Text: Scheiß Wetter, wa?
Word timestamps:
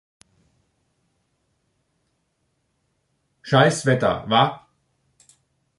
Scheiß 3.43 3.85
Wetter, 3.85 4.25
wa? 4.27 4.67